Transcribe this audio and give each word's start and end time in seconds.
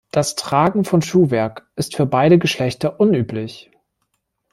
Das 0.09 0.33
Tragen 0.33 0.83
von 0.83 1.03
Schuhwerk 1.03 1.67
ist 1.75 1.95
für 1.95 2.07
beide 2.07 2.39
Geschlechter 2.39 2.99
unüblich. 2.99 3.69